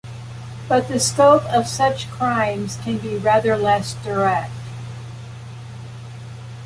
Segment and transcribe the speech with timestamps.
[0.67, 4.49] But the scope of such crimes can be rather less direct.